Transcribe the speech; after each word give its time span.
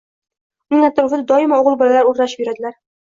Uning 0.71 0.85
atrofida 0.87 1.25
doimo 1.33 1.59
o‘g‘il 1.65 1.77
bolalar 1.83 2.11
o‘ralashib 2.13 2.43
yuradilar. 2.45 2.75